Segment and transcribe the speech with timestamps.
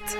[0.00, 0.16] helst.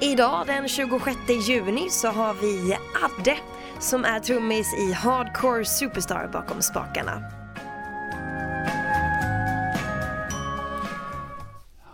[0.00, 1.16] Idag den 26
[1.48, 3.36] juni så har vi Adde
[3.80, 7.22] som är trummis i Hardcore Superstar bakom spakarna.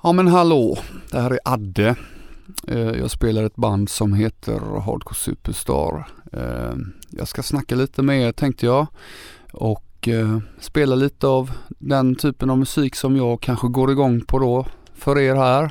[0.02, 0.78] Ja men hallå,
[1.10, 1.96] det här är Adde.
[2.68, 6.08] Eh, jag spelar ett band som heter Hardcore Superstar.
[6.32, 6.74] Eh,
[7.10, 8.86] jag ska snacka lite med er tänkte jag
[9.52, 14.38] och eh, spela lite av den typen av musik som jag kanske går igång på
[14.38, 15.70] då för er här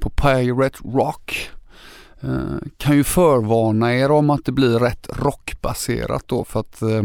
[0.00, 1.50] på Pirate Rock.
[2.20, 7.02] Eh, kan ju förvarna er om att det blir rätt rockbaserat då för att eh,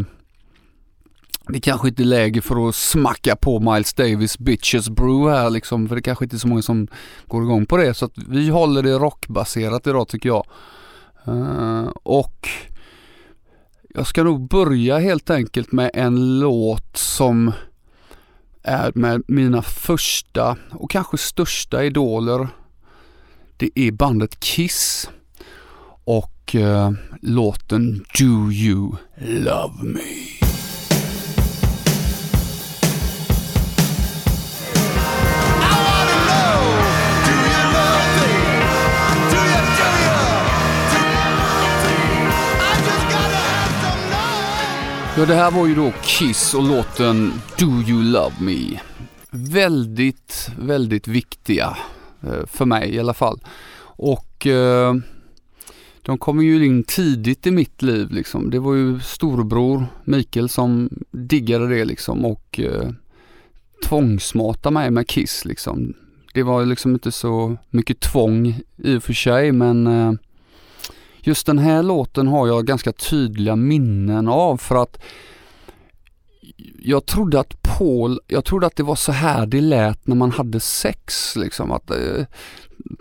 [1.48, 5.88] det kanske inte är läge för att smacka på Miles Davis Bitches Brew här liksom,
[5.88, 6.88] för det kanske inte är så många som
[7.27, 7.93] går igång på det.
[7.93, 10.45] Så att vi håller det rockbaserat idag tycker jag.
[11.27, 12.48] Uh, och
[13.94, 17.52] jag ska nog börja helt enkelt med en låt som
[18.63, 22.48] är med mina första och kanske största idoler.
[23.58, 25.10] Det är bandet Kiss
[26.04, 30.30] och eh, låten Do You Love Me.
[45.22, 48.80] Ja, det här var ju då Kiss och låten Do You Love Me.
[49.32, 51.77] Väldigt, väldigt viktiga
[52.22, 53.40] eh, för mig i alla fall.
[53.82, 54.96] Och eh,
[56.02, 58.49] de kom ju in tidigt i mitt liv liksom.
[58.49, 62.90] Det var ju storebror Mikael som diggade det liksom och eh,
[63.86, 65.94] tvångsmatade mig med Kiss liksom.
[66.34, 70.14] Det var liksom inte så mycket tvång i och för sig men eh,
[71.24, 75.03] Just den här låten har jag ganska tydliga minnen av för att
[76.80, 80.31] jag trodde att Paul, jag trodde att det var så här det lät när man
[80.31, 81.72] hade sex liksom.
[81.72, 82.25] Att eh,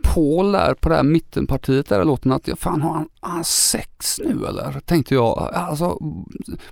[0.02, 3.44] Paul där på det här mittenpartiet där i låten att, fan har han, har han
[3.44, 4.80] sex nu eller?
[4.84, 5.50] Tänkte jag.
[5.54, 5.98] Alltså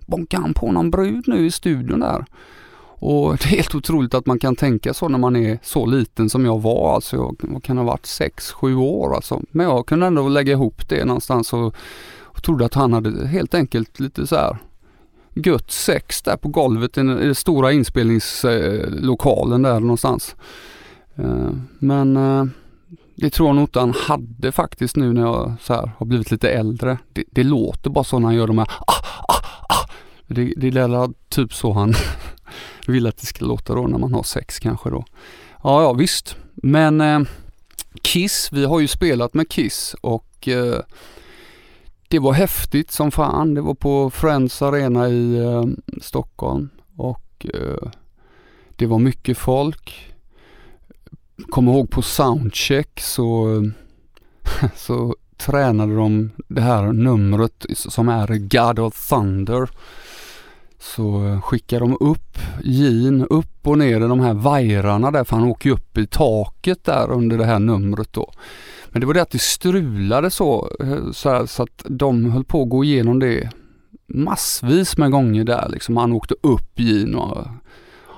[0.06, 2.24] bonkar han på någon brud nu i studion där?
[3.00, 6.30] Och det är helt otroligt att man kan tänka så när man är så liten
[6.30, 6.94] som jag var.
[6.94, 9.42] Alltså jag kan ha varit 6-7 år alltså.
[9.50, 11.74] Men jag kunde ändå lägga ihop det någonstans och,
[12.22, 14.56] och trodde att han hade helt enkelt lite så här
[15.34, 20.36] gött sex där på golvet i den stora inspelningslokalen där någonstans.
[21.16, 22.44] Eh, men eh,
[23.16, 26.30] det tror jag nog inte han hade faktiskt nu när jag så här har blivit
[26.30, 26.98] lite äldre.
[27.12, 29.88] Det, det låter bara så när han gör de här ah, ah, ah.
[30.26, 31.94] Det, det är typ så han
[32.92, 35.04] vill att det ska låta då när man har sex kanske då.
[35.62, 36.36] Ja, ja visst.
[36.54, 37.20] Men eh,
[38.02, 40.80] Kiss, vi har ju spelat med Kiss och eh,
[42.08, 43.54] det var häftigt som fan.
[43.54, 45.64] Det var på Friends Arena i eh,
[46.02, 47.90] Stockholm och eh,
[48.76, 50.14] det var mycket folk.
[51.50, 53.62] Kommer ihåg på soundcheck så,
[54.76, 59.70] så tränade de det här numret som är God of Thunder
[60.78, 65.48] så skickar de upp Jean upp och ner i de här vajrarna där för han
[65.48, 68.32] åker upp i taket där under det här numret då.
[68.90, 72.44] Men det var det att det strulade så, eh, så, här, så att de höll
[72.44, 73.50] på att gå igenom det
[74.06, 75.96] massvis med gånger där liksom.
[75.96, 77.46] Han åkte upp Jean och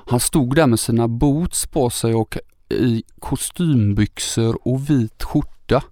[0.07, 2.39] han stod där med sina boots på sig och
[2.71, 5.83] i kostymbyxor och vit skjorta.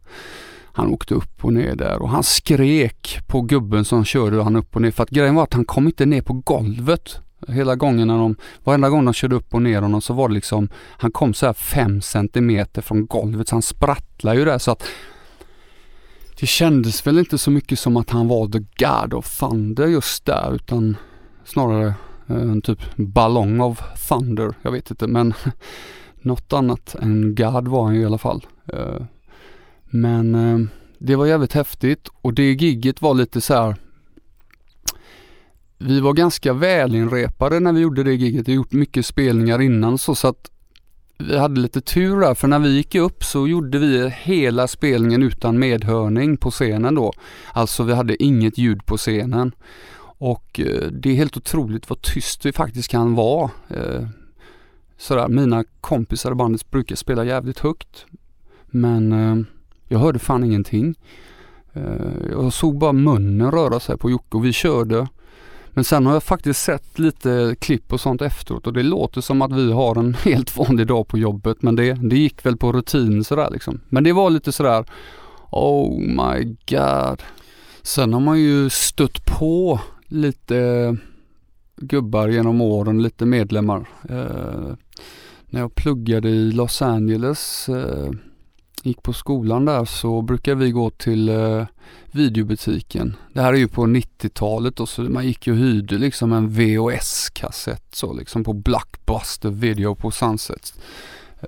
[0.78, 4.76] Han åkte upp och ner där och han skrek på gubben som körde han upp
[4.76, 7.20] och ner för att grejen var att han kom inte ner på golvet.
[7.48, 10.34] Hela gången när de, varenda gång de körde upp och ner honom så var det
[10.34, 14.70] liksom, han kom så här fem centimeter från golvet så han sprattlade ju där så
[14.70, 14.82] att
[16.40, 20.24] det kändes väl inte så mycket som att han var the God of Thunder just
[20.24, 20.96] där utan
[21.44, 21.86] snarare
[22.26, 24.54] eh, en typ ballong av Thunder.
[24.62, 25.34] Jag vet inte men
[26.22, 28.46] något annat än God var han ju i alla fall.
[28.72, 29.02] Eh.
[29.90, 30.58] Men eh,
[30.98, 33.76] det var jävligt häftigt och det gigget var lite så här,
[35.78, 38.48] Vi var ganska välinrepade när vi gjorde det gigget.
[38.48, 40.50] Vi gjort mycket spelningar innan så, så att
[41.18, 45.22] vi hade lite tur där för när vi gick upp så gjorde vi hela spelningen
[45.22, 47.12] utan medhörning på scenen då.
[47.52, 49.52] Alltså vi hade inget ljud på scenen.
[50.20, 53.50] Och eh, det är helt otroligt vad tyst vi faktiskt kan vara.
[53.68, 54.08] Eh,
[54.98, 58.06] sådär, mina kompisar i bandet brukar spela jävligt högt.
[58.66, 59.36] Men eh,
[59.88, 60.94] jag hörde fan ingenting.
[61.72, 65.08] Eh, jag såg bara munnen röra sig på Jocke och vi körde.
[65.70, 69.42] Men sen har jag faktiskt sett lite klipp och sånt efteråt och det låter som
[69.42, 72.72] att vi har en helt vanlig dag på jobbet men det, det gick väl på
[72.72, 73.80] rutin sådär liksom.
[73.88, 74.84] Men det var lite sådär
[75.50, 77.22] Oh my god.
[77.82, 80.96] Sen har man ju stött på lite
[81.76, 83.88] gubbar genom åren, lite medlemmar.
[84.08, 84.74] Eh,
[85.46, 88.10] när jag pluggade i Los Angeles, eh,
[88.82, 91.66] gick på skolan där så brukade vi gå till eh,
[92.10, 93.16] videobutiken.
[93.32, 96.50] Det här är ju på 90-talet och så man gick ju och hyrde liksom en
[96.50, 100.80] VHS-kassett så liksom på Blockbuster Video på Sunset.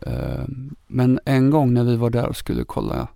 [0.02, 0.44] Eh,
[0.86, 3.08] men en gång när vi var där och skulle kolla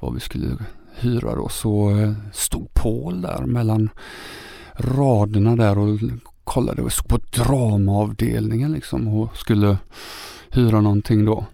[0.00, 0.56] vad vi skulle
[0.94, 3.90] hyra då så eh, stod Paul där mellan
[4.74, 5.98] raderna där och
[6.44, 9.78] kollade och stod på dramaavdelningen liksom och skulle
[10.50, 11.46] hyra någonting då.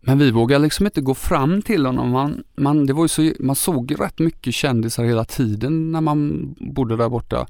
[0.00, 2.10] Men vi vågade liksom inte gå fram till honom.
[2.10, 6.54] Man, man, det var ju så, man såg rätt mycket kändisar hela tiden när man
[6.58, 7.46] bodde där borta.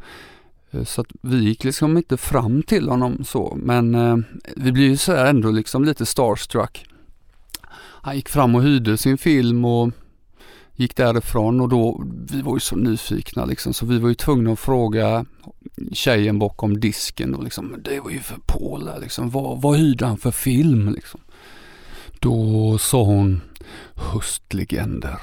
[0.70, 3.58] Eh, så att vi gick liksom inte fram till honom så.
[3.62, 4.16] Men eh,
[4.56, 6.86] vi blev ju så ändå liksom lite starstruck.
[8.02, 9.90] Han gick fram och hyrde sin film och
[10.76, 14.52] gick därifrån och då, vi var ju så nyfikna liksom så vi var ju tvungna
[14.52, 15.24] att fråga
[15.92, 20.06] tjejen bakom disken och liksom, det var ju för Paul där liksom, vad, vad hyrde
[20.06, 21.20] han för film liksom?
[22.22, 23.40] Då sa hon
[23.94, 25.20] höstlegender.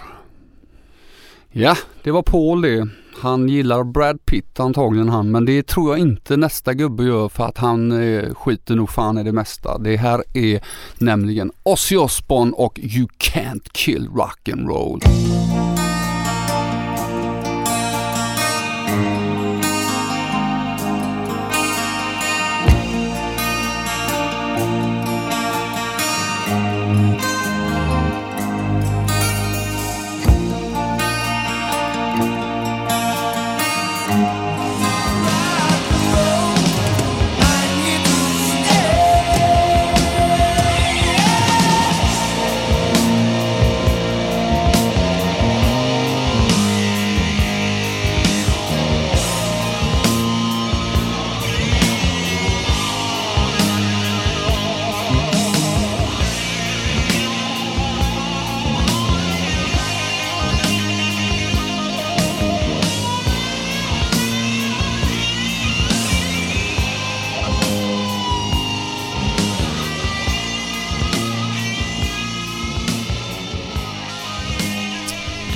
[1.49, 2.87] Ja, det var Paul det.
[3.21, 7.43] Han gillar Brad Pitt antagligen han, men det tror jag inte nästa gubbe gör för
[7.43, 9.77] att han eh, skiter nog fan i det mesta.
[9.77, 10.61] Det här är
[10.97, 15.01] nämligen Ozzy Osbourne och You Can't Kill Rock'n'Roll.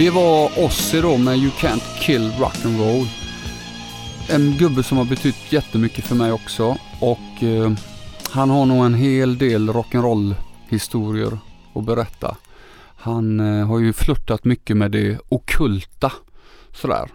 [0.01, 3.05] Det var Ozzy då med You Can't Kill Rock'n'Roll.
[4.29, 7.71] En gubbe som har betytt jättemycket för mig också och eh,
[8.29, 10.35] han har nog en hel del rock'n'roll
[10.69, 11.39] historier
[11.73, 12.37] att berätta.
[12.95, 16.11] Han eh, har ju flörtat mycket med det okulta
[16.73, 17.09] sådär.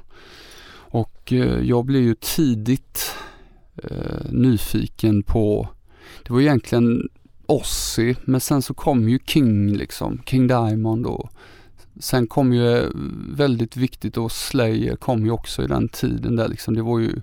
[0.74, 3.14] Och eh, jag blev ju tidigt
[3.82, 5.68] eh, nyfiken på,
[6.22, 7.08] det var egentligen
[7.46, 11.30] Ozzy men sen så kom ju King liksom, King Diamond och
[12.00, 12.90] Sen kom ju eh,
[13.28, 16.74] väldigt viktigt och Slayer kom ju också i den tiden där liksom.
[16.74, 17.20] Det var ju,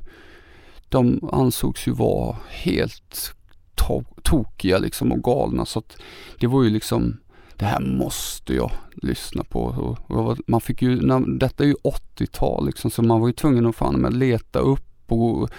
[0.89, 3.35] de ansågs ju vara helt
[3.75, 5.97] to tokiga liksom och galna så att
[6.39, 7.17] det var ju liksom
[7.57, 9.59] det här måste jag lyssna på.
[10.07, 11.75] Och man fick ju, när, detta är ju
[12.15, 15.49] 80-tal liksom så man var ju tvungen att fan med leta upp och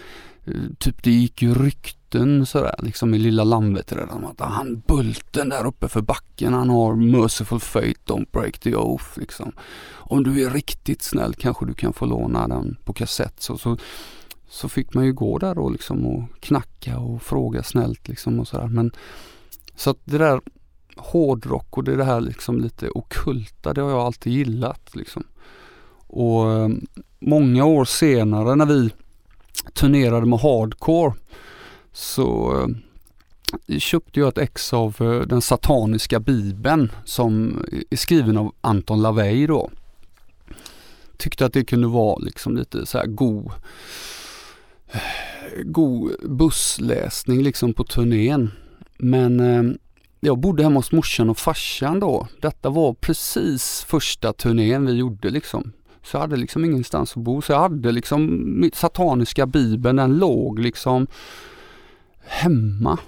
[0.45, 3.93] eh, typ det gick ju rykten Bulten sådär liksom i lilla landet.
[3.93, 4.25] redan.
[4.25, 9.19] Att han Bulten där uppe för backen han har Merciful Fate, Don't Break the Oath
[9.19, 9.53] liksom.
[9.93, 13.41] Om du är riktigt snäll kanske du kan få låna den på kassett.
[13.41, 13.77] Så, så,
[14.49, 18.49] så fick man ju gå där då liksom och knacka och fråga snällt liksom och
[18.49, 18.67] sådär.
[18.67, 18.93] Men
[19.77, 20.41] så att det där
[20.97, 25.25] hårdrock och det, det här liksom lite okulta det har jag alltid gillat liksom.
[26.07, 26.69] Och eh,
[27.19, 28.91] många år senare när vi
[29.73, 31.15] turnerade med hardcore
[31.95, 32.57] så
[33.69, 39.03] eh, köpte jag ett ex av eh, den sataniska bibeln som är skriven av Anton
[39.03, 39.71] LaVey då.
[41.17, 43.51] Tyckte att det kunde vara liksom lite så här god,
[45.65, 48.51] god bussläsning liksom på turnén.
[48.99, 49.75] Men eh,
[50.21, 52.29] jag bodde hemma hos morsan och farsan då.
[52.41, 55.73] Detta var precis första turnén vi gjorde liksom.
[56.03, 57.43] Så jag hade liksom ingenstans att bo.
[57.43, 61.07] Så jag hade liksom sataniska bibeln, den låg liksom
[62.27, 62.99] hemma.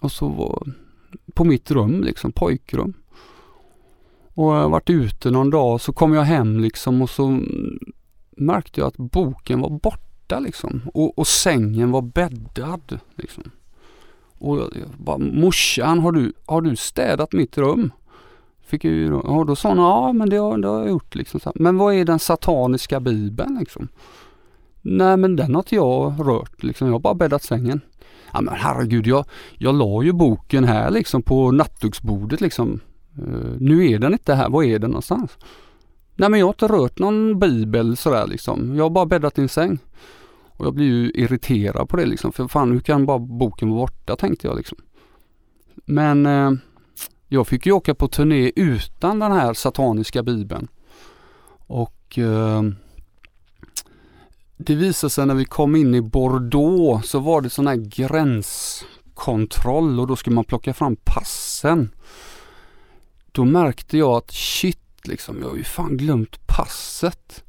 [0.00, 0.68] Och så var,
[1.34, 2.94] på mitt rum liksom, pojkrum.
[4.34, 7.40] Och jag varit ute någon dag så kom jag hem liksom och så
[8.36, 10.82] märkte jag att boken var borta liksom.
[10.94, 13.44] Och, och sängen var bäddad liksom.
[14.38, 17.92] Och jag, jag bara, morsan har du, har du städat mitt rum?
[18.64, 21.14] Fick jag ju, och då sa hon, ja men det har, det har jag gjort
[21.14, 21.40] liksom.
[21.54, 23.88] Men vad är den sataniska bibeln liksom?
[24.82, 26.86] Nej men den har inte jag rört liksom.
[26.86, 27.80] Jag har bara bäddat sängen.
[28.32, 29.24] Ja men herregud, jag,
[29.58, 32.80] jag la ju boken här liksom på nattduksbordet liksom.
[33.18, 35.38] Uh, nu är den inte här, var är den någonstans?
[36.16, 38.76] Nej men jag har inte rört någon bibel sådär liksom.
[38.76, 39.78] Jag har bara bäddat i en säng.
[40.48, 42.32] Och jag blir ju irriterad på det liksom.
[42.32, 44.78] För fan hur kan bara boken vara borta tänkte jag liksom.
[45.84, 46.52] Men uh,
[47.28, 50.68] jag fick ju åka på turné utan den här sataniska bibeln.
[51.66, 52.62] Och uh,
[54.66, 60.00] det visade sig när vi kom in i Bordeaux så var det sån här gränskontroll
[60.00, 61.90] och då skulle man plocka fram passen.
[63.32, 67.44] Då märkte jag att shit liksom, jag har ju fan glömt passet.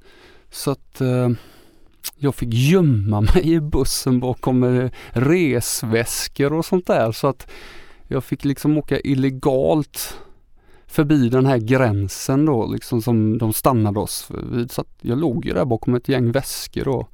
[0.51, 1.29] Så att eh,
[2.17, 7.11] jag fick gömma mig i bussen bakom eh, resväskor och sånt där.
[7.11, 7.47] Så att
[8.07, 10.17] jag fick liksom åka illegalt
[10.93, 14.71] förbi den här gränsen då liksom som de stannade oss vid.
[14.71, 17.07] Så jag låg ju där bakom ett gäng väskor då.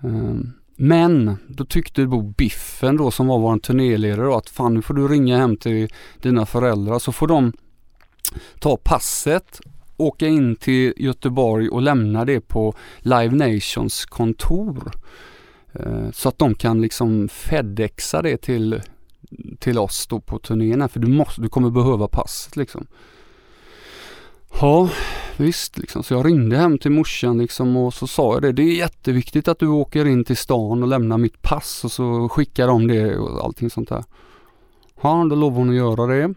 [0.00, 4.82] Ehm, men då tyckte Bo Biffen då som var vår turnéledare då att fan nu
[4.82, 5.88] får du ringa hem till
[6.22, 7.52] dina föräldrar så får de
[8.58, 9.60] ta passet,
[9.96, 14.92] åka in till Göteborg och lämna det på Live Nations kontor.
[15.72, 18.82] Ehm, så att de kan liksom fedexa det till
[19.58, 22.86] till oss då på turnén för du måste, du kommer behöva passet liksom.
[24.60, 24.88] Ja,
[25.36, 26.02] visst liksom.
[26.02, 28.52] Så jag ringde hem till morsan liksom och så sa jag det.
[28.52, 32.28] Det är jätteviktigt att du åker in till stan och lämnar mitt pass och så
[32.28, 34.04] skickar de det och allting sånt där.
[35.02, 36.34] Ja, då lovade hon att göra det.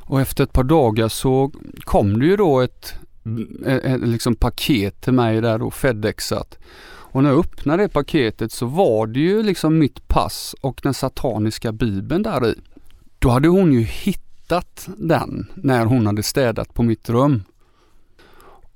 [0.00, 2.94] Och efter ett par dagar så kom det ju då ett,
[3.66, 6.58] ett, ett liksom paket till mig där då, Fedexat.
[7.10, 10.94] Och när jag öppnade det paketet så var det ju liksom mitt pass och den
[10.94, 12.54] sataniska bibeln där i.
[13.18, 17.42] Då hade hon ju hittat den när hon hade städat på mitt rum.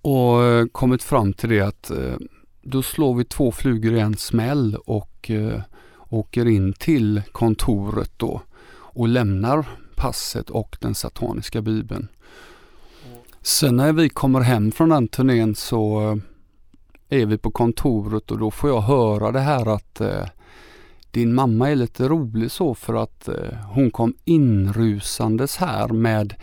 [0.03, 2.17] Och eh, kommit fram till det att eh,
[2.63, 5.61] då slår vi två flugor i en smäll och eh,
[6.09, 8.41] åker in till kontoret då
[8.75, 12.09] och lämnar passet och den sataniska bibeln.
[13.41, 16.21] Sen när vi kommer hem från den turnén så
[17.13, 20.27] är vi på kontoret och då får jag höra det här att eh,
[21.11, 23.35] din mamma är lite rolig så för att eh,
[23.75, 26.35] hon kom inrusandes här med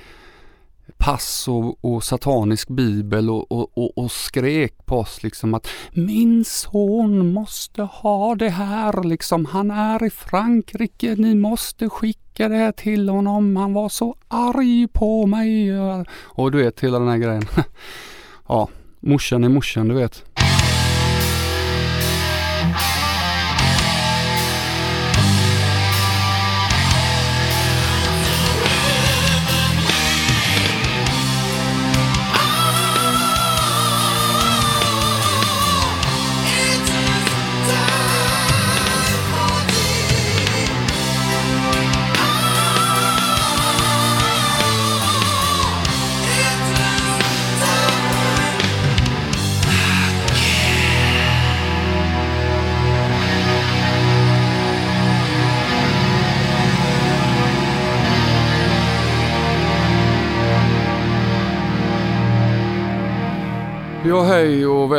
[0.97, 6.45] pass och, och satanisk bibel och, och, och, och, skrek på oss liksom att min
[6.45, 9.45] son måste ha det här liksom.
[9.45, 11.15] Han är i Frankrike.
[11.15, 13.55] Ni måste skicka det här till honom.
[13.55, 15.79] Han var så arg på mig.
[16.11, 17.45] Och du vet hela den här grejen.
[18.47, 20.28] ja, morsan är morsan du vet.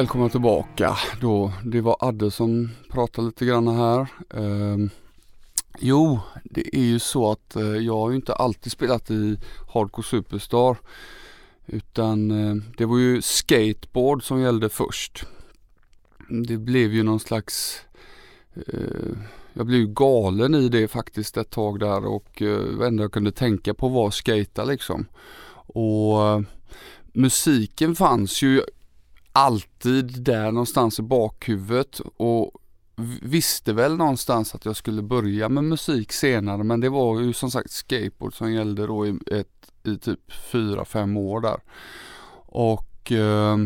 [0.01, 0.97] Välkomna tillbaka.
[1.21, 4.01] Då, det var Adde som pratade lite grann här.
[4.35, 4.77] Eh,
[5.79, 9.39] jo, det är ju så att eh, jag har ju inte alltid spelat i
[9.75, 10.77] Hardcore Superstar.
[11.67, 15.25] Utan eh, det var ju skateboard som gällde först.
[16.29, 17.83] Det blev ju någon slags
[18.55, 19.17] eh,
[19.53, 23.13] jag blev ju galen i det faktiskt ett tag där och eh, det enda jag
[23.13, 25.07] kunde tänka på var skata liksom.
[25.73, 26.41] Och eh,
[27.13, 28.63] musiken fanns ju
[29.33, 32.53] alltid där någonstans i bakhuvudet och
[33.23, 37.51] visste väl någonstans att jag skulle börja med musik senare men det var ju som
[37.51, 41.61] sagt skateboard som gällde då i, ett, i typ 4-5 år där.
[42.47, 43.57] Och eh,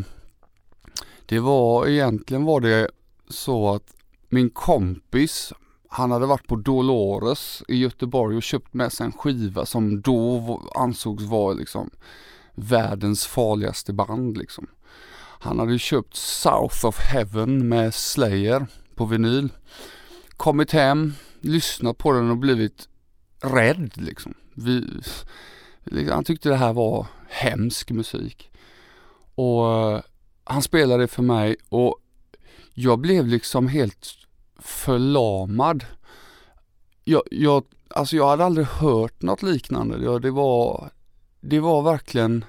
[1.27, 2.91] det var egentligen var det
[3.29, 3.95] så att
[4.29, 5.53] min kompis
[5.89, 10.61] han hade varit på Dolores i Göteborg och köpt med sig en skiva som då
[10.75, 11.91] ansågs vara liksom
[12.55, 14.67] världens farligaste band liksom.
[15.45, 19.49] Han hade köpt South of Heaven med Slayer på vinyl.
[20.37, 22.89] Kommit hem, lyssnat på den och blivit
[23.41, 24.35] rädd liksom.
[24.55, 24.87] Vi,
[25.85, 28.51] liksom, han tyckte det här var hemsk musik.
[29.35, 30.01] Och eh,
[30.45, 31.99] han spelade för mig och
[32.75, 34.09] jag blev liksom helt
[34.59, 35.85] förlamad.
[37.05, 40.19] Jag, jag, alltså jag hade aldrig hört något liknande.
[40.19, 40.91] Det var,
[41.41, 42.45] det var verkligen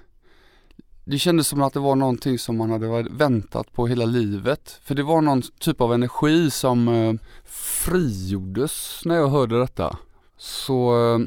[1.06, 4.80] det kändes som att det var någonting som man hade väntat på hela livet.
[4.84, 7.14] För det var någon typ av energi som eh,
[7.46, 9.98] frigjordes när jag hörde detta.
[10.38, 11.20] Så eh,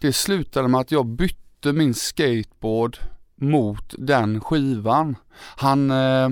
[0.00, 2.98] det slutade med att jag bytte min skateboard
[3.34, 5.16] mot den skivan.
[5.56, 6.28] Han, eh,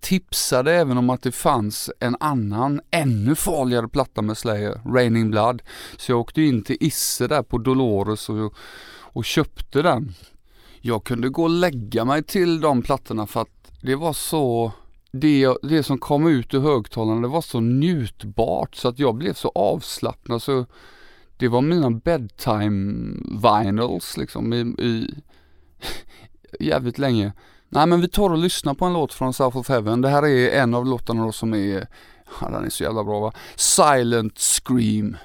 [0.00, 5.62] tipsade även om att det fanns en annan, ännu farligare platta med Slayer, Raining Blood.
[5.96, 8.54] Så jag åkte in till Isse där på Dolores och,
[9.00, 10.14] och köpte den.
[10.86, 14.72] Jag kunde gå och lägga mig till de plattorna för att det var så
[15.12, 19.34] det, det som kom ut ur högtalarna det var så njutbart så att jag blev
[19.34, 20.66] så avslappnad så
[21.36, 25.14] det var mina bedtime vinyls liksom i, i
[26.60, 27.32] jävligt länge.
[27.68, 30.00] Nej men vi tar och lyssnar på en låt från South of Heaven.
[30.00, 31.86] Det här är en av låtarna då som är,
[32.40, 33.32] ja, den är så jävla bra va.
[33.56, 35.16] Silent Scream.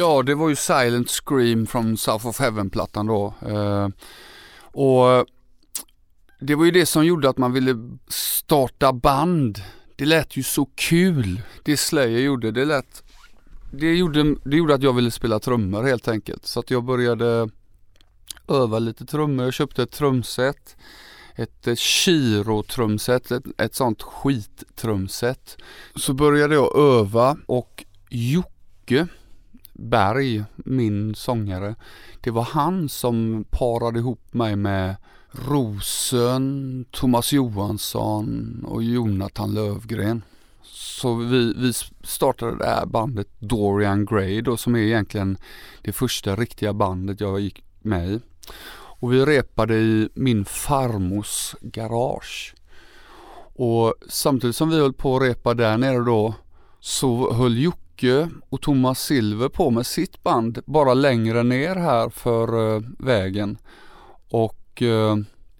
[0.00, 3.34] Ja, det var ju Silent Scream från South of Heaven-plattan då.
[3.46, 3.88] Eh,
[4.62, 5.26] och
[6.40, 9.62] det var ju det som gjorde att man ville starta band.
[9.96, 11.42] Det lät ju så kul.
[11.64, 13.02] Det Slayer gjorde, det lät
[13.72, 16.46] det gjorde, det gjorde att jag ville spela trummor helt enkelt.
[16.46, 17.48] Så att jag började
[18.48, 19.44] öva lite trummor.
[19.44, 20.76] Jag köpte ett trumset.
[21.34, 25.56] Ett eh, Chiro-trumset, ett, ett sånt skittrumset.
[25.96, 29.08] Så började jag öva och Jocke
[29.80, 31.74] Berg, min sångare,
[32.20, 34.96] det var han som parade ihop mig med
[35.30, 40.22] Rosen, Thomas Johansson och Jonathan Lövgren.
[40.62, 41.72] Så vi, vi
[42.02, 45.38] startade det här bandet Dorian Gray då som är egentligen
[45.82, 48.20] det första riktiga bandet jag gick med i.
[48.72, 52.54] Och vi repade i min farmors garage.
[53.54, 56.34] Och samtidigt som vi höll på att repa där nere då
[56.80, 57.89] så höll Jocke
[58.48, 63.58] och Thomas Silver på med sitt band bara längre ner här för eh, vägen.
[64.30, 65.16] Och Eh,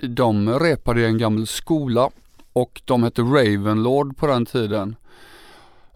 [0.08, 2.10] de repade i en gammal skola
[2.52, 4.96] och de hette Ravenlord på den tiden.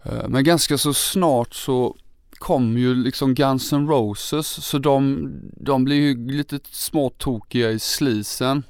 [0.03, 1.95] Eh, men ganska så snart så
[2.31, 8.63] kom ju liksom Guns N' Roses så de, de blev ju lite småtokiga i slisen.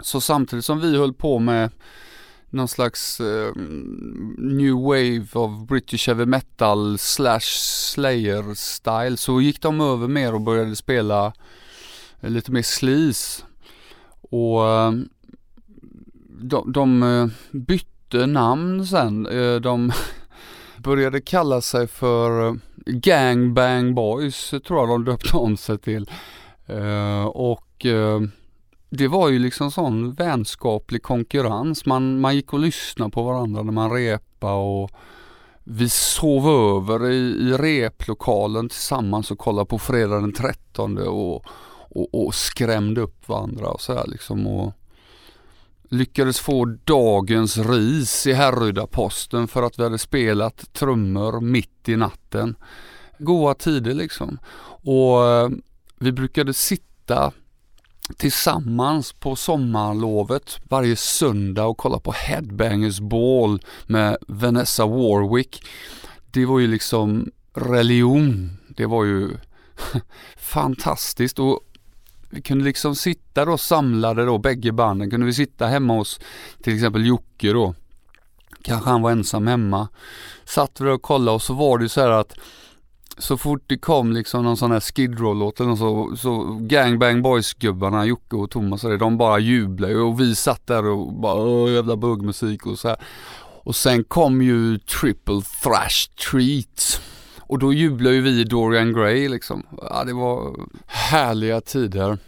[0.00, 1.70] Så samtidigt som vi höll på med
[2.52, 3.52] någon slags uh,
[4.38, 7.58] new wave of British heavy metal slash
[7.94, 11.32] slayer style så gick de över mer och började spela
[12.20, 13.42] lite mer sleaze.
[14.30, 14.92] Och uh,
[16.40, 19.22] de, de uh, bytte namn sen.
[19.62, 19.92] De
[20.76, 26.10] började kalla sig för Gang Bang Boys, tror jag de döpte om sig till.
[27.32, 27.86] Och
[28.92, 31.86] det var ju liksom sån vänskaplig konkurrens.
[31.86, 34.90] Man, man gick och lyssnade på varandra när man repade och
[35.64, 41.44] vi sov över i, i replokalen tillsammans och kollade på fredag den 13 och
[41.94, 44.46] och, och skrämde upp varandra och så här liksom.
[44.46, 44.72] Och
[45.88, 52.54] lyckades få dagens ris i Härryda-posten för att vi hade spelat trummor mitt i natten.
[53.18, 54.38] Goa tider liksom.
[54.84, 55.50] Och eh,
[55.98, 57.32] vi brukade sitta
[58.16, 65.62] tillsammans på sommarlovet varje söndag och kolla på Headbangers Ball med Vanessa Warwick.
[66.30, 68.50] Det var ju liksom religion.
[68.68, 69.30] Det var ju
[70.36, 71.60] fantastiskt och
[72.30, 76.20] vi kunde liksom sitta då samlade då, bägge banden, kunde vi sitta hemma hos
[76.62, 77.74] till exempel Jocke då.
[78.62, 79.88] Kanske han var ensam hemma.
[80.44, 82.34] Satt vi och kollade och så var det ju så här att
[83.18, 88.04] så fort det kom liksom någon sån här Skid Row-låt eller så, så Gang Boys-gubbarna,
[88.06, 91.72] Jocke och Thomas och det, de bara jublade och vi satt där och bara Åh,
[91.72, 92.96] jävla buggmusik och så här.
[93.64, 97.00] Och sen kom ju Triple Thrash Treat
[97.40, 99.66] och då jublade ju vi Dorian Gray liksom.
[99.82, 102.18] Ja, det var härliga tider.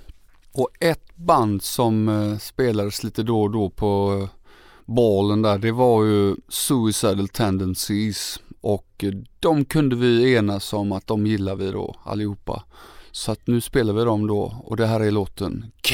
[0.53, 6.05] Och ett band som eh, spelades lite då och då på eh, där, det var
[6.05, 8.41] ju Suicidal Tendencies.
[8.67, 9.05] Och
[9.41, 12.65] de kunde vi enas om att de gillar vi då allihopa.
[13.11, 15.94] Så att nu spelar vi dem då och det här är låten K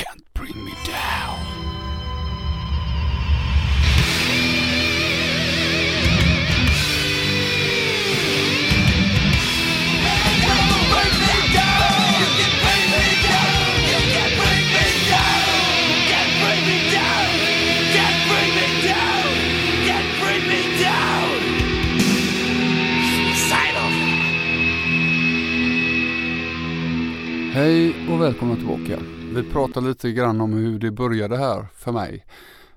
[28.21, 28.99] och välkomna tillbaka.
[29.35, 32.27] Vi pratar lite grann om hur det började här för mig.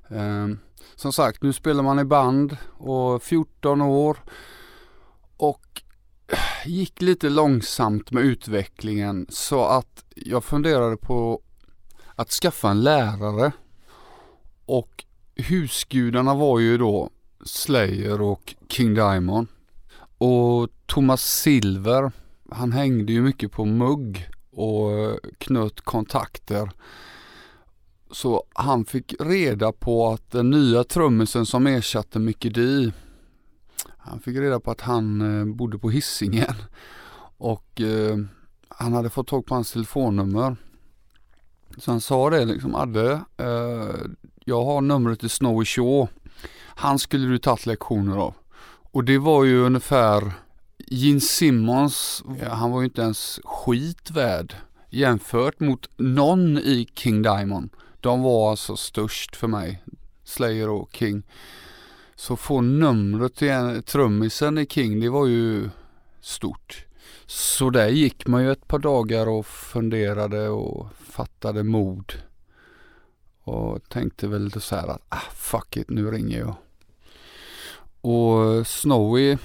[0.07, 0.47] Eh,
[0.95, 4.17] som sagt, nu spelar man i band och 14 år
[5.37, 5.81] och
[6.65, 11.41] gick lite långsamt med utvecklingen så att jag funderade på
[12.15, 13.51] att skaffa en lärare.
[14.65, 15.03] Och
[15.35, 17.09] husgudarna var ju då
[17.45, 19.47] Slayer och King Diamond.
[20.17, 22.11] Och Thomas Silver,
[22.51, 26.71] han hängde ju mycket på mugg och knöt kontakter.
[28.11, 32.91] Så han fick reda på att den nya trummisen som ersatte Mickey D,
[33.97, 36.55] han fick reda på att han eh, bodde på hissingen
[37.37, 38.17] och eh,
[38.67, 40.55] han hade fått tag på hans telefonnummer.
[41.77, 43.95] Så han sa det liksom, Adde, eh,
[44.45, 46.07] jag har numret till Snowy Shaw.
[46.75, 48.33] Han skulle du tagit lektioner av.
[48.91, 50.33] Och det var ju ungefär
[50.87, 54.55] Gene Simmons, han var ju inte ens skit värd
[54.89, 57.69] jämfört mot någon i King Diamond.
[57.99, 59.83] De var alltså störst för mig,
[60.23, 61.23] Slayer och King.
[62.15, 65.69] Så få numret till trummisen i King, det var ju
[66.21, 66.85] stort.
[67.25, 72.13] Så där gick man ju ett par dagar och funderade och fattade mod.
[73.43, 76.55] Och tänkte väl så här att, ah fuck it, nu ringer jag.
[78.01, 79.37] Och Snowy,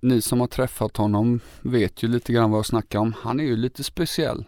[0.00, 3.14] ni som har träffat honom vet ju lite grann vad jag snackar om.
[3.22, 4.44] Han är ju lite speciell.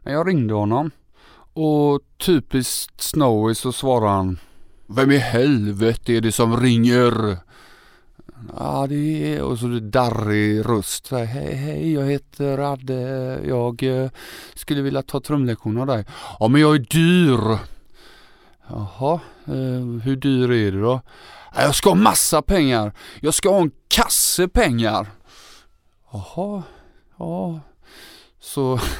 [0.00, 0.90] Men jag ringde honom
[1.52, 4.38] och typiskt Snowy så svarar han
[4.86, 7.36] Vem i helvete är det som ringer?
[8.56, 11.10] Ja det är, och så det darrig röst.
[11.10, 13.40] Hej hej jag heter Adde.
[13.46, 14.10] Jag eh,
[14.54, 16.04] skulle vilja ta trumlektion av dig.
[16.40, 17.58] Ja men jag är dyr.
[18.70, 21.00] Jaha, eh, hur dyr är det då?
[21.56, 22.92] Äh, jag ska ha massa pengar.
[23.20, 25.06] Jag ska ha en kasse pengar.
[26.12, 26.62] Jaha,
[27.18, 27.60] ja.
[28.40, 28.80] Så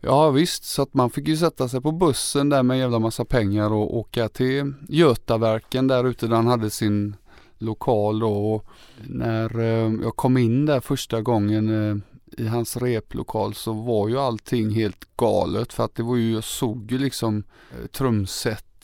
[0.00, 2.98] Ja visst, så att man fick ju sätta sig på bussen där med en jävla
[2.98, 7.16] massa pengar och åka till Götaverken där ute där han hade sin
[7.58, 8.54] lokal då.
[8.54, 8.66] Och
[9.06, 11.96] när eh, jag kom in där första gången eh,
[12.44, 16.44] i hans replokal så var ju allting helt galet för att det var ju, jag
[16.44, 17.86] såg ju liksom eh,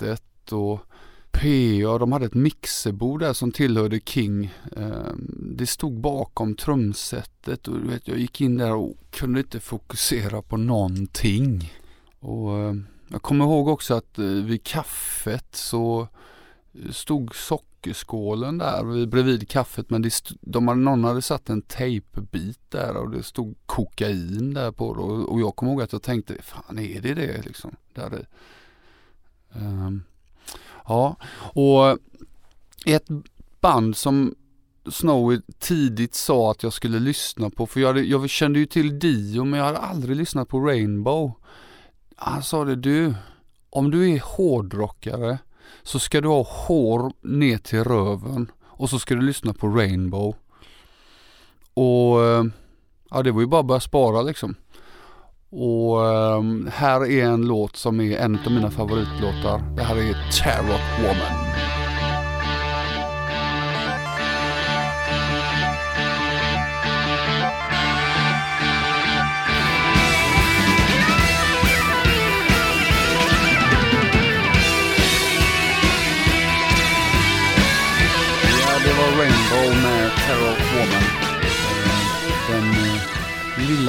[0.03, 0.81] trumsetet och
[1.33, 4.55] PA, de hade ett mixerbord där som tillhörde King.
[4.77, 10.43] Ehm, det stod bakom trumsetet och vet, jag gick in där och kunde inte fokusera
[10.43, 11.73] på någonting.
[12.21, 16.09] Och ehm, jag kommer ihåg också att eh, vid kaffet så
[16.91, 20.11] stod sockerskålen där bredvid kaffet men det
[20.41, 25.41] de hade, någon hade satt en tejpbit där och det stod kokain där på och,
[25.41, 27.77] jag kommer ihåg att jag tänkte, fan är det det liksom?
[27.95, 28.27] Där
[29.55, 30.03] Ehm,
[30.87, 31.17] ja,
[31.55, 31.99] och
[32.87, 33.07] ett
[33.61, 34.35] band som
[34.91, 38.99] Snowy tidigt sa att jag skulle lyssna på, för jag, hade, jag kände ju till
[38.99, 41.33] Dio men jag hade aldrig lyssnat på Rainbow.
[42.17, 43.15] Han sa det, du,
[43.71, 45.39] om du är hårdrockare
[45.83, 50.35] så ska du ha hår ner till röven och så ska du lyssna på Rainbow.
[51.75, 52.19] Och
[53.11, 54.55] ja, det var ju bara att börja spara liksom.
[55.55, 59.77] Och um, här är en låt som är en av mina favoritlåtar.
[59.77, 60.13] Det här är
[60.43, 61.72] Tarot Woman.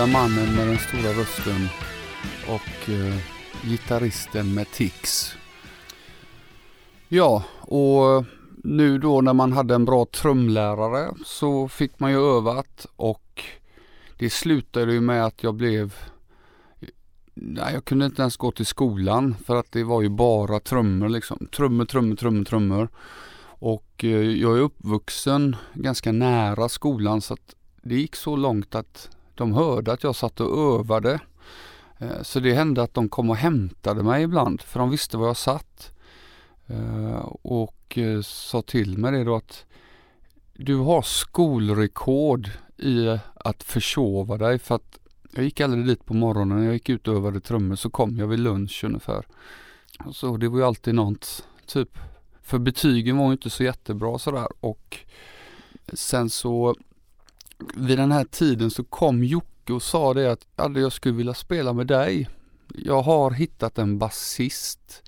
[0.03, 1.67] Lilla mannen med den stora rösten
[2.47, 3.15] och eh,
[3.63, 5.35] gitarristen med tics.
[7.07, 8.25] Ja, och
[8.63, 13.43] nu då när man hade en bra trumlärare så fick man ju övat och
[14.17, 15.95] det slutade ju med att jag blev
[17.33, 21.09] Nej, jag kunde inte ens gå till skolan för att det var ju bara trummor
[21.09, 21.47] liksom.
[21.51, 22.89] Trummor, trummor, trummor, trummor.
[23.45, 29.09] Och eh, jag är uppvuxen ganska nära skolan så att det gick så långt att
[29.35, 31.19] de hörde att jag satt och övade.
[31.97, 35.27] Eh, så det hände att de kom och hämtade mig ibland för de visste var
[35.27, 35.91] jag satt.
[36.67, 39.65] Eh, och eh, sa till mig det då att
[40.53, 44.99] du har skolrekord i att försova dig för att
[45.35, 46.57] jag gick aldrig dit på morgonen.
[46.57, 49.27] När jag gick ut och övade trummor så kom jag vid lunch ungefär.
[50.11, 51.97] Så det var ju alltid något, typ
[52.41, 54.97] för betygen var ju inte så jättebra sådär och
[55.93, 56.75] sen så
[57.75, 61.73] vid den här tiden så kom Jocke och sa det att jag skulle vilja spela
[61.73, 62.29] med dig.
[62.75, 65.03] Jag har hittat en basist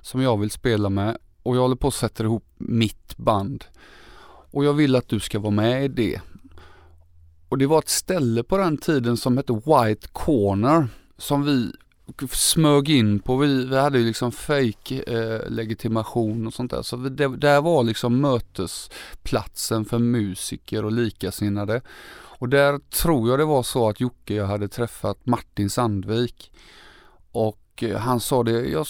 [0.00, 3.64] som jag vill spela med och jag håller på att sätta ihop mitt band.
[4.50, 6.20] Och jag vill att du ska vara med i det.
[7.48, 11.72] Och det var ett ställe på den tiden som hette White Corner som vi
[12.30, 16.82] smög in på, vi, vi hade ju liksom fake eh, legitimation och sånt där.
[16.82, 21.80] Så det, där var liksom mötesplatsen för musiker och likasinnade.
[22.38, 26.52] Och där tror jag det var så att Jocke jag hade träffat Martin Sandvik.
[27.32, 28.86] Och eh, han sa det, jag,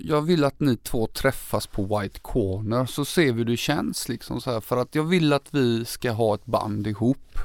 [0.00, 4.08] jag vill att ni två träffas på White Corner så ser vi hur det känns
[4.08, 7.38] liksom så här, för att jag vill att vi ska ha ett band ihop.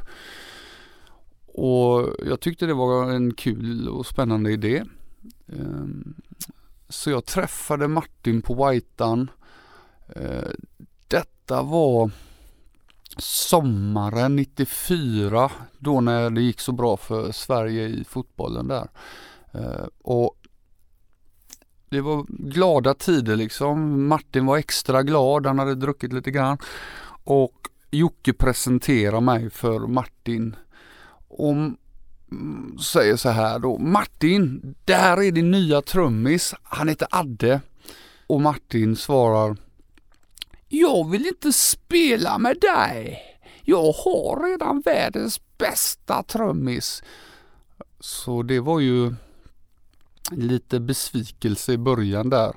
[1.53, 4.83] Och jag tyckte det var en kul och spännande idé.
[5.47, 6.13] Ehm,
[6.89, 9.31] så jag träffade Martin på Whitean.
[10.15, 10.49] Eh,
[11.07, 12.11] detta var
[13.17, 18.89] sommaren 94 då när det gick så bra för Sverige i fotbollen där.
[19.51, 20.35] Eh, och
[21.89, 24.07] det var glada tider liksom.
[24.07, 26.57] Martin var extra glad, han hade druckit lite grann.
[27.23, 30.55] Och Jocke presenterade mig för Martin.
[31.31, 33.77] Och mm, säger så här då.
[33.77, 36.53] Martin, där är din nya trummis.
[36.63, 37.61] Han heter Adde.
[38.27, 39.57] Och Martin svarar.
[40.67, 43.19] Jag vill inte spela med dig.
[43.63, 47.03] Jag har redan världens bästa trummis.
[47.99, 49.13] Så det var ju
[50.31, 52.55] lite besvikelse i början där.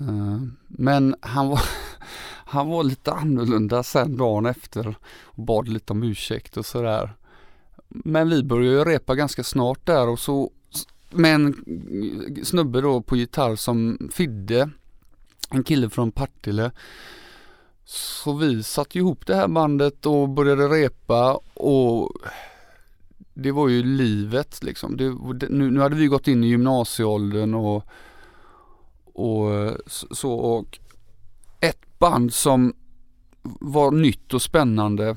[0.00, 1.62] Eh, men han var,
[2.46, 7.16] han var lite annorlunda sen dagen efter och bad lite om ursäkt och sådär.
[7.94, 10.50] Men vi började ju repa ganska snart där och så
[11.10, 11.54] med en
[12.44, 14.70] snubbe då på gitarr som Fidde,
[15.50, 16.70] en kille från Partille.
[17.84, 22.12] Så vi satte ihop det här bandet och började repa och
[23.34, 24.96] det var ju livet liksom.
[24.96, 25.10] Det,
[25.48, 27.84] nu, nu hade vi gått in i gymnasieåldern och,
[29.04, 30.78] och så och
[31.60, 32.74] ett band som
[33.42, 35.16] var nytt och spännande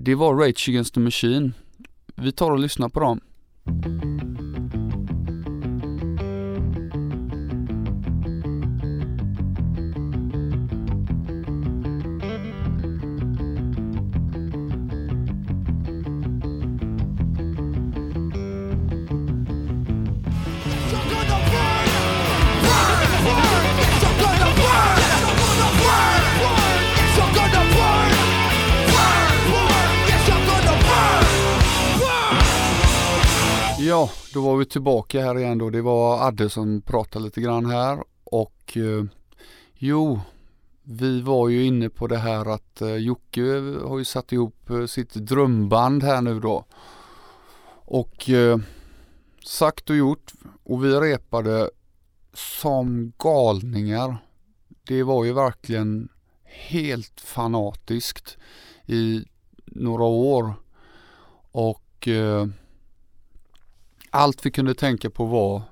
[0.00, 1.52] det var Rage Against the Machine.
[2.14, 3.20] Vi tar och lyssnar på dem.
[33.98, 35.70] Ja, då var vi tillbaka här igen då.
[35.70, 39.04] Det var Adde som pratade lite grann här och eh,
[39.74, 40.20] jo,
[40.82, 43.42] vi var ju inne på det här att eh, Jocke
[43.84, 46.64] har ju satt ihop eh, sitt drömband här nu då.
[47.84, 48.58] Och eh,
[49.44, 50.32] sagt och gjort
[50.64, 51.70] och vi repade
[52.32, 54.16] som galningar.
[54.68, 56.08] Det var ju verkligen
[56.44, 58.36] helt fanatiskt
[58.86, 59.24] i
[59.66, 60.54] några år.
[61.52, 62.46] Och eh,
[64.10, 65.62] allt vi kunde tänka på var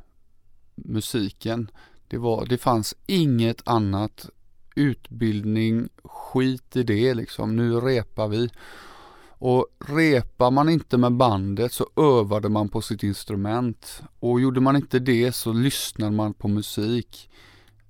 [0.74, 1.70] musiken.
[2.08, 4.30] Det, var, det fanns inget annat.
[4.74, 7.56] Utbildning, skit i det liksom.
[7.56, 8.50] Nu repar vi.
[9.38, 14.02] Och repar man inte med bandet så övade man på sitt instrument.
[14.20, 17.30] Och gjorde man inte det så lyssnade man på musik.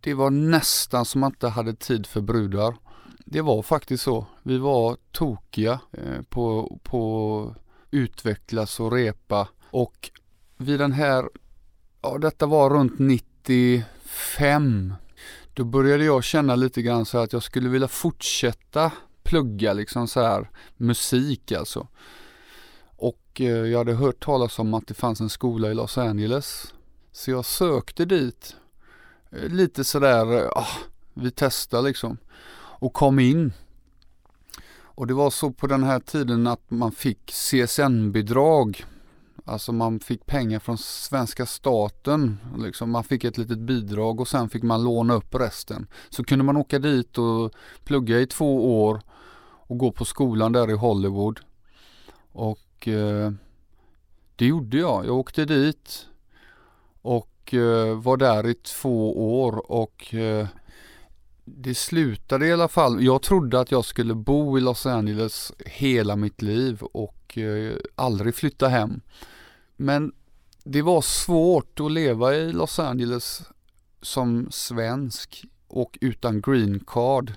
[0.00, 2.76] Det var nästan som man inte hade tid för brudar.
[3.24, 4.26] Det var faktiskt så.
[4.42, 7.54] Vi var tokiga eh, på, på
[7.90, 9.48] utvecklas och repa.
[9.70, 10.10] Och
[10.56, 11.28] vid den här,
[12.02, 14.94] ja detta var runt 95.
[15.54, 18.92] Då började jag känna lite grann så att jag skulle vilja fortsätta
[19.22, 21.88] plugga liksom så här musik alltså.
[22.96, 26.74] Och eh, jag hade hört talas om att det fanns en skola i Los Angeles.
[27.12, 28.56] Så jag sökte dit.
[29.30, 30.68] Eh, lite sådär, eh, ah,
[31.14, 32.18] vi testar liksom.
[32.78, 33.52] Och kom in.
[34.96, 38.84] Och det var så på den här tiden att man fick CSN-bidrag
[39.48, 42.38] Alltså man fick pengar från svenska staten.
[42.58, 45.86] Liksom man fick ett litet bidrag och sen fick man låna upp resten.
[46.10, 47.52] Så kunde man åka dit och
[47.84, 49.00] plugga i två år
[49.68, 51.40] och gå på skolan där i Hollywood.
[52.32, 53.32] Och eh,
[54.36, 55.06] det gjorde jag.
[55.06, 56.06] Jag åkte dit
[57.02, 60.46] och eh, var där i två år och eh,
[61.44, 63.04] det slutade i alla fall.
[63.04, 68.34] Jag trodde att jag skulle bo i Los Angeles hela mitt liv och eh, aldrig
[68.34, 69.00] flytta hem.
[69.76, 70.12] Men
[70.64, 73.42] det var svårt att leva i Los Angeles
[74.02, 77.32] som svensk och utan green card.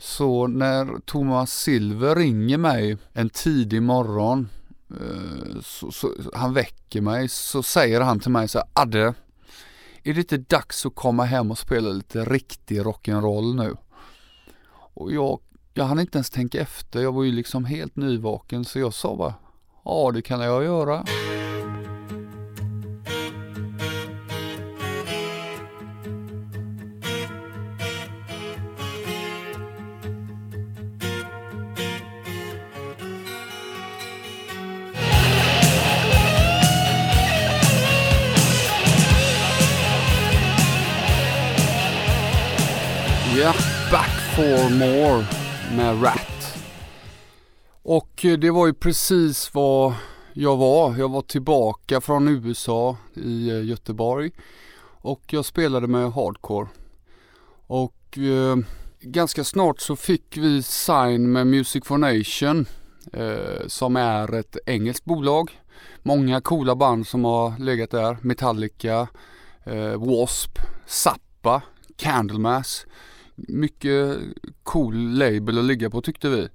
[0.00, 4.48] Så när Thomas Silver ringer mig en tidig morgon,
[4.90, 9.14] eh, så, så, han väcker mig, så säger han till mig så här, Adde,
[10.02, 13.76] är det inte dags att komma hem och spela lite riktig rock'n'roll nu?
[14.94, 15.40] Och jag,
[15.74, 19.16] jag hann inte ens tänka efter, jag var ju liksom helt nyvaken så jag sa
[19.16, 19.34] bara,
[19.84, 21.04] ja det kan jag göra.
[44.66, 45.26] For more
[45.76, 46.58] med Rat.
[47.82, 49.94] Och eh, det var ju precis vad
[50.32, 50.96] jag var.
[50.96, 54.30] Jag var tillbaka från USA i eh, Göteborg
[54.82, 56.68] och jag spelade med hardcore.
[57.66, 58.56] Och eh,
[59.00, 62.66] ganska snart så fick vi sign med Music for Nation
[63.12, 65.60] eh, som är ett engelskt bolag.
[66.02, 68.16] Många coola band som har legat där.
[68.20, 69.08] Metallica,
[69.64, 71.62] eh, W.A.S.P, Zappa,
[71.96, 72.86] Candlemass.
[73.36, 74.18] Mycket
[74.62, 76.48] cool label att ligga på tyckte vi.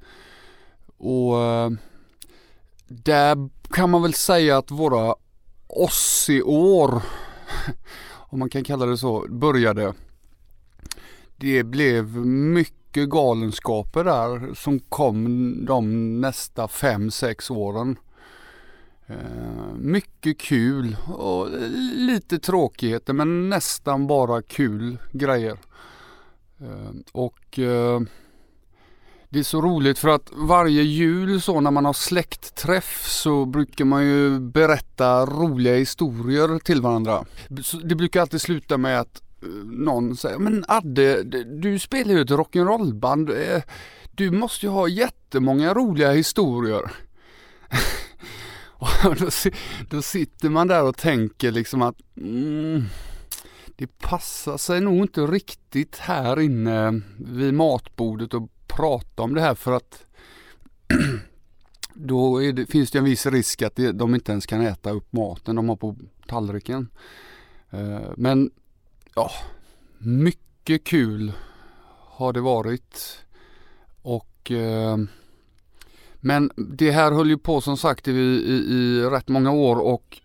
[0.98, 1.72] Och eh,
[2.88, 5.16] där kan man väl säga att våra
[5.68, 7.02] Ossi-år,
[8.10, 9.94] om man kan kalla det så, började.
[11.38, 17.98] Det blev mycket galenskaper där som kom de nästa fem sex åren.
[19.08, 21.50] Eh, mycket kul och
[21.96, 25.58] lite tråkigheter men nästan bara kul grejer.
[26.62, 28.08] Ehm, och ehm,
[29.30, 33.86] det är så roligt för att varje jul så när man har släktträff så brukar
[33.86, 37.26] man ju berätta roliga historier till varandra.
[37.84, 42.30] Det brukar alltid sluta med att eh, någon säger Men Adde, du spelar ju ett
[42.30, 43.30] rock'n'roll-band.
[43.30, 43.62] Eh,
[44.12, 46.92] du måste ju ha jättemånga roliga historier.
[48.82, 49.30] Och då,
[49.90, 52.86] då, sitter man där och tänker liksom att mm,
[53.76, 59.56] det passar sig nog inte riktigt här inne vid matbordet att prata om det här
[59.56, 60.06] för att
[61.94, 65.56] då det, finns det en viss risk att de inte ens kan äta upp maten
[65.56, 65.96] de har på
[66.28, 66.88] tallriken.
[67.70, 68.52] Eh, men
[69.16, 69.32] ja,
[69.98, 71.34] mycket kul
[71.98, 73.20] har det varit.
[74.02, 74.98] Och eh,
[76.16, 80.21] men det här höll ju på som sagt i, i, i rätt många år och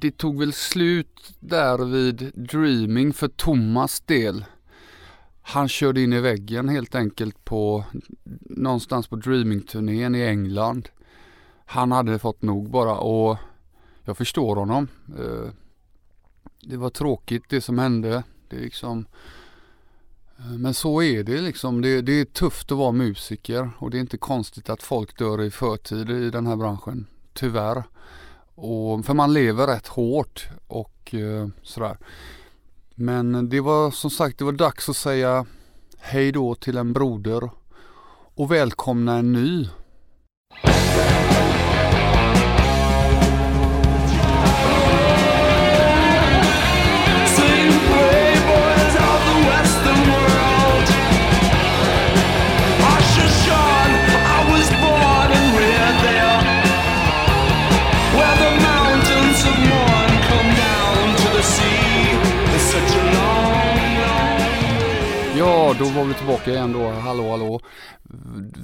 [0.00, 4.44] det tog väl slut där vid Dreaming för Thomas del.
[5.42, 7.84] Han körde in i väggen helt enkelt på
[8.40, 10.88] någonstans på Dreaming-turnén i England.
[11.66, 13.38] Han hade fått nog bara och
[14.04, 14.88] jag förstår honom.
[15.18, 15.50] Eh,
[16.62, 18.22] det var tråkigt det som hände.
[18.48, 19.06] Det är liksom
[20.38, 21.82] eh, men så är det liksom.
[21.82, 25.42] Det, det, är tufft att vara musiker och det är inte konstigt att folk dör
[25.42, 27.06] i förtid i den här branschen.
[27.32, 27.84] Tyvärr.
[28.56, 31.98] Och, för man lever rätt hårt och eh, sådär.
[32.94, 35.46] Men det var som sagt, det var dags att säga
[35.98, 37.50] hej då till en broder
[38.34, 39.68] och välkomna en ny.
[66.46, 66.90] Tycker jag ändå.
[66.90, 67.60] Hallå, hallå.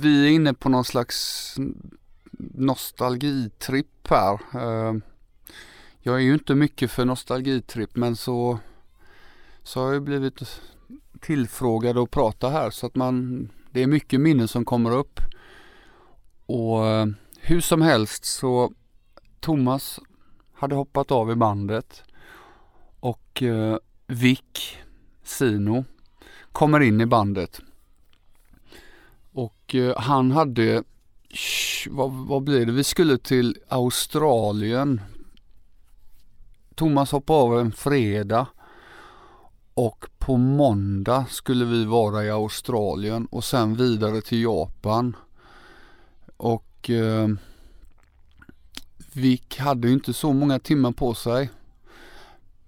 [0.01, 1.55] Vi är inne på någon slags
[2.39, 4.41] nostalgitripp här.
[4.55, 5.03] Ehm,
[6.01, 8.59] jag är ju inte mycket för nostalgitripp men så,
[9.63, 10.61] så har jag blivit
[11.21, 15.21] tillfrågad att prata här så att man, det är mycket minnen som kommer upp.
[16.47, 17.07] Och eh,
[17.41, 18.73] hur som helst så
[19.41, 20.01] Thomas
[20.55, 22.03] hade hoppat av i bandet
[23.01, 24.77] och eh, Vic
[25.25, 25.85] Sino
[26.53, 27.61] kommer in i bandet.
[29.33, 30.83] Och eh, han hade,
[31.91, 35.01] vad, vad blir det, vi skulle till Australien.
[36.75, 38.47] Thomas hoppade av en fredag.
[39.75, 45.17] Och på måndag skulle vi vara i Australien och sen vidare till Japan.
[46.37, 47.29] Och eh,
[49.13, 51.51] vi hade ju inte så många timmar på sig.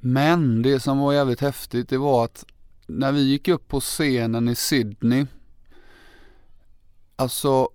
[0.00, 2.44] Men det som var jävligt häftigt det var att
[2.87, 5.27] när vi gick upp på scenen i Sydney,
[7.16, 7.68] alltså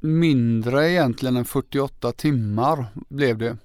[0.00, 3.56] mindre egentligen än 48 timmar blev det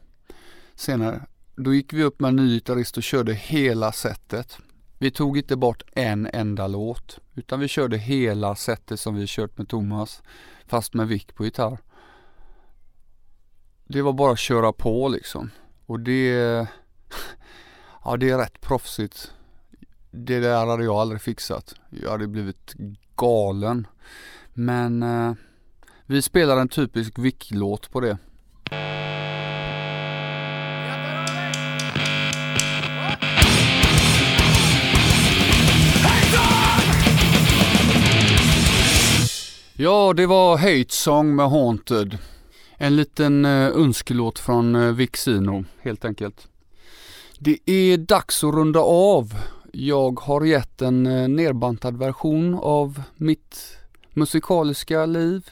[0.75, 1.25] senare.
[1.55, 4.57] Då gick vi upp med en ny gitarrist och körde hela setet.
[4.97, 9.57] Vi tog inte bort en enda låt, utan vi körde hela setet som vi kört
[9.57, 10.21] med Thomas,
[10.67, 11.77] fast med Vick på gitarr.
[13.85, 15.49] Det var bara att köra på liksom.
[15.85, 16.31] Och det,
[18.03, 19.31] ja det är rätt proffsigt
[20.25, 21.73] det där hade jag aldrig fixat.
[21.89, 22.73] Jag hade blivit
[23.15, 23.87] galen.
[24.59, 25.33] Men eh,
[26.05, 28.17] vi spelar en typisk Vick-låt på det.
[39.73, 42.17] Ja, det var Hate Song med Haunted.
[42.77, 46.47] En liten eh, önskelåt från eh, Vixino helt enkelt.
[47.39, 49.33] Det är dags att runda av
[49.71, 53.76] jag har gett en eh, nerbantad version av mitt
[54.17, 55.49] musikaliska liv.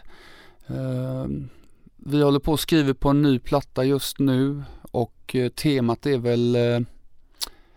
[0.68, 1.26] Eh,
[1.96, 6.18] vi håller på att skriva på en ny platta just nu och eh, temat är
[6.18, 6.80] väl eh,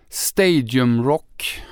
[0.09, 1.63] Stadium Rock.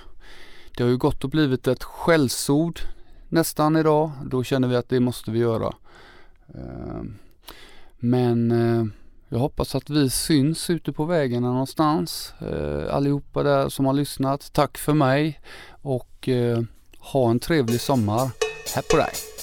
[0.77, 2.81] Det har ju gått och blivit ett skällsord
[3.29, 4.11] nästan idag.
[4.27, 5.75] Då känner vi att det måste vi göra.
[6.55, 7.19] Ehm,
[7.99, 8.85] men eh,
[9.29, 12.35] jag hoppas att vi syns ute på vägarna någonstans.
[12.91, 14.53] Allihopa där som har lyssnat.
[14.53, 15.41] Tack för mig
[15.83, 16.29] och
[16.99, 18.46] ha en trevlig sommar.
[18.75, 19.37] Happy Life。